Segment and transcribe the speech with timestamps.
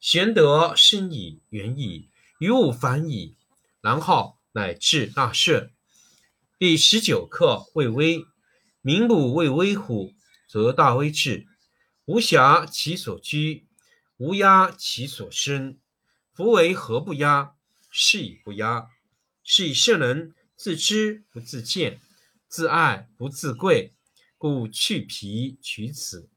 [0.00, 3.36] 玄德生矣，远矣，于物反矣，
[3.82, 5.70] 然后乃至大顺。
[6.58, 8.24] 第十九课为微，
[8.80, 10.14] 民不畏威乎，
[10.48, 11.46] 则大威至。
[12.06, 13.66] 无暇其所居，
[14.16, 15.78] 无压其所生。
[16.32, 17.52] 夫为何不压？
[17.90, 18.88] 是以不压。
[19.44, 22.00] 是以圣人自知不自见，
[22.48, 23.92] 自爱不自贵，
[24.38, 26.30] 故去皮取此。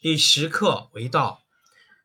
[0.00, 1.41] 第十课为道。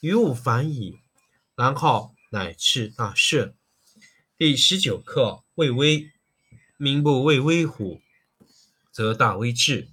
[0.00, 0.98] 于物反矣，
[1.54, 3.54] 然后乃至大顺。
[4.38, 6.10] 第十九课为微，
[6.78, 8.00] 民不畏威乎，
[8.90, 9.88] 则大威至。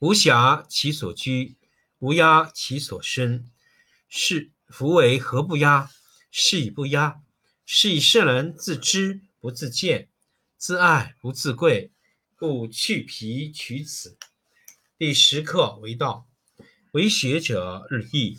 [0.00, 1.56] 无暇其所居，
[1.98, 3.48] 无压其所生。
[4.06, 5.90] 是夫为何不压？
[6.30, 7.22] 是以不压。
[7.64, 10.10] 是以圣人自知不自见，
[10.58, 11.90] 自爱不自贵，
[12.36, 14.18] 故去皮取此。
[14.98, 16.26] 第十课为道，
[16.92, 18.38] 为学者日益。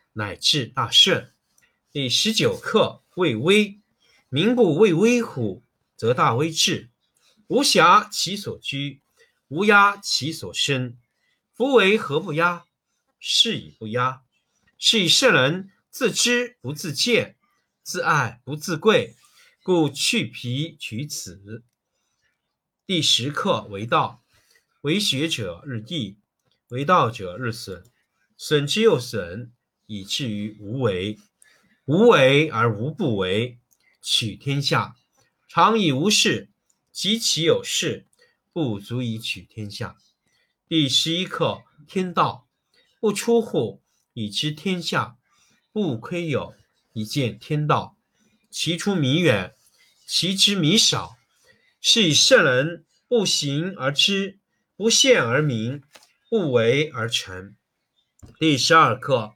[0.13, 1.33] 乃至大顺。
[1.91, 3.81] 第十九课为微，
[4.29, 5.63] 民不畏威乎，
[5.95, 6.89] 则大威至。
[7.47, 9.01] 无暇其所居，
[9.49, 10.97] 无压其所生。
[11.53, 12.65] 夫为何不压？
[13.19, 14.23] 是以不压。
[14.77, 17.35] 是以圣人自知不自见，
[17.83, 19.15] 自爱不自贵，
[19.61, 21.63] 故去皮取此。
[22.85, 24.23] 第十课为道，
[24.81, 26.17] 为学者日益，
[26.69, 27.83] 为道者日损，
[28.37, 29.53] 损之又损。
[29.91, 31.17] 以至于无为，
[31.83, 33.59] 无为而无不为，
[34.01, 34.95] 取天下
[35.49, 36.49] 常以无事，
[36.93, 38.07] 及其有事，
[38.53, 39.97] 不足以取天下。
[40.69, 42.47] 第十一课天道，
[43.01, 43.83] 不出户，
[44.13, 45.17] 以知天下；
[45.73, 46.55] 不窥有，
[46.93, 47.97] 以见天道。
[48.49, 49.53] 其出弥远，
[50.07, 51.17] 其知弥少。
[51.81, 54.39] 是以圣人不行而知，
[54.77, 55.83] 不见而明，
[56.29, 57.57] 不为而成。
[58.39, 59.35] 第十二课。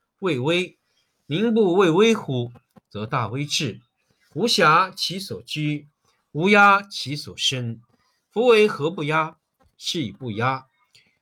[0.21, 0.77] 畏威。
[1.25, 2.51] 民不畏威乎，
[2.89, 3.81] 则大威至。
[4.35, 5.89] 无暇其所居，
[6.31, 7.81] 无压其所生。
[8.29, 9.37] 夫为何不压？
[9.77, 10.67] 是以不压。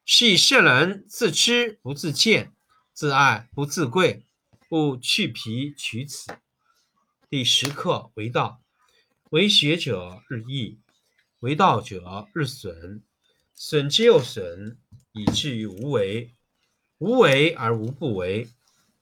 [0.03, 2.51] 是以圣人自知不自见，
[2.93, 4.25] 自爱不自贵，
[4.67, 6.33] 故去皮取此。
[7.29, 8.61] 第十课为道，
[9.29, 10.77] 为学者日益，
[11.39, 13.01] 为道者日损，
[13.55, 14.77] 损之又损，
[15.13, 16.35] 以至于无为。
[16.97, 18.49] 无为而无不为，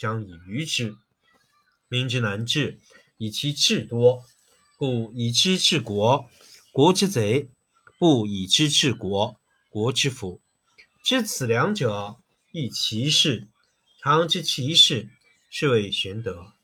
[0.00, 0.96] 将以愚之。
[1.88, 2.80] 民之难治，
[3.18, 4.24] 以其智多。
[4.78, 6.30] 故以知治国，
[6.72, 7.50] 国之贼。
[7.98, 9.38] 不以知治国，
[9.68, 10.40] 国之福。
[11.04, 12.16] 知此两者，
[12.50, 13.46] 亦其事。
[14.00, 15.10] 常知其事，
[15.50, 16.54] 是谓玄德。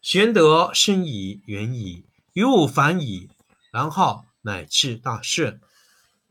[0.00, 3.28] 玄德深矣，远矣，于物反矣，
[3.72, 5.60] 然后乃至大顺。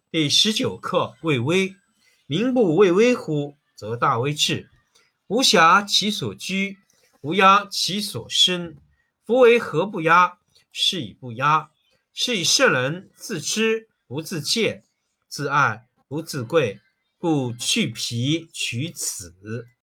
[0.09, 1.75] 第十九课：畏威。
[2.25, 4.70] 民不畏威乎，则大威至。
[5.31, 6.77] 无暇其所居，
[7.21, 8.75] 无压其所生。
[9.25, 10.37] 夫为何不压？
[10.73, 11.71] 是以不压。
[12.13, 13.87] 是以圣人自知。
[14.07, 14.83] 不自见，
[15.29, 16.81] 自爱不自贵，
[17.17, 19.69] 故去皮取此。